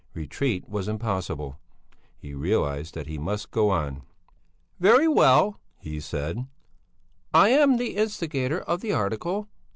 Retreat 0.15 0.67
was 0.67 0.87
impossible; 0.87 1.59
he 2.17 2.33
realized 2.33 2.95
that 2.95 3.05
he 3.05 3.19
must 3.19 3.51
go 3.51 3.69
on. 3.69 4.01
"Very 4.79 5.07
well," 5.07 5.59
he 5.77 5.99
said, 5.99 6.47
"I 7.35 7.49
am 7.49 7.77
the 7.77 7.95
instigator 7.97 8.61
of 8.61 8.81
the 8.81 8.93
article. 8.93 9.47